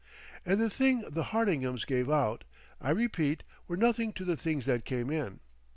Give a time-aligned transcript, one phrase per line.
[0.43, 2.43] And the things the Hardingham gave out,
[2.81, 5.41] I repeat, were nothing to the things that came in.